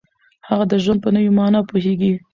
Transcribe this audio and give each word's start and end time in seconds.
هغه 0.49 0.65
د 0.71 0.73
ژوند 0.83 0.99
په 1.03 1.09
نوې 1.15 1.31
معنا 1.37 1.59
پوهیږي. 1.69 2.13